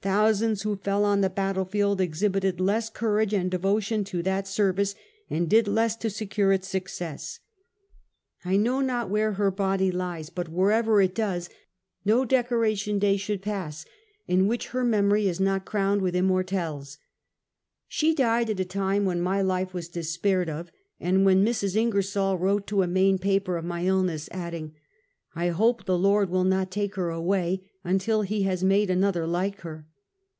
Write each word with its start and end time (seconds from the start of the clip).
Thousands 0.00 0.62
who 0.62 0.76
fell 0.76 1.04
on 1.04 1.22
the 1.22 1.28
battle 1.28 1.64
field, 1.64 2.00
exhibited 2.00 2.60
less 2.60 2.88
courage 2.88 3.32
and 3.34 3.50
devotion 3.50 4.04
to 4.04 4.22
that 4.22 4.46
service, 4.46 4.94
and 5.28 5.50
did 5.50 5.66
less 5.66 5.96
to 5.96 6.08
to 6.08 6.14
secure 6.14 6.52
its 6.52 6.68
success. 6.68 7.40
1 8.44 8.62
know 8.62 8.80
not 8.80 9.10
where 9.10 9.32
her 9.32 9.50
body 9.50 9.90
lies. 9.90 10.28
An 10.28 10.34
Efficient 10.38 10.52
IN'ukse. 10.52 10.54
367 10.54 10.54
but 10.54 10.58
wherever 10.60 11.00
it 11.00 11.14
does, 11.16 11.50
no 12.04 12.24
decoration 12.24 12.98
day 13.00 13.16
should 13.16 13.42
pass 13.42 13.84
in 14.28 14.46
whicli 14.46 14.66
her 14.68 14.84
memory 14.84 15.26
is 15.26 15.40
not 15.40 15.64
crowned 15.64 16.00
with 16.02 16.14
immortelles. 16.14 16.98
She 17.88 18.14
died 18.14 18.48
at 18.50 18.60
a 18.60 18.64
time 18.64 19.04
when 19.04 19.20
my 19.20 19.42
life 19.42 19.74
was 19.74 19.88
despaired 19.88 20.48
of, 20.48 20.70
and 21.00 21.26
when 21.26 21.44
Mrs. 21.44 21.74
Ingersol 21.74 22.38
wrote 22.38 22.68
to 22.68 22.82
a 22.82 22.86
Maine 22.86 23.18
paper 23.18 23.56
of 23.56 23.64
my 23.64 23.84
illness, 23.84 24.28
adding:" 24.30 24.74
I 25.34 25.48
hope 25.48 25.84
the 25.84 25.98
Lord 25.98 26.30
will 26.30 26.42
not 26.44 26.70
take 26.70 26.94
her 26.94 27.10
away, 27.10 27.64
until 27.84 28.22
He 28.22 28.42
has 28.42 28.64
made 28.64 28.90
another 28.90 29.26
like 29.26 29.60
her." 29.60 29.86